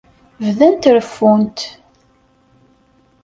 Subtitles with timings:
[0.45, 1.57] Bdant reffunt.